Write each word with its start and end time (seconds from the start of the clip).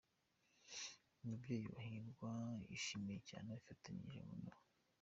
Umubyeyi 1.21 1.65
wa 1.73 1.81
Hirwa 1.89 2.33
yashimiye 2.71 3.19
cyane 3.29 3.47
abifatanyije 3.51 4.21
nabo. 4.27 4.61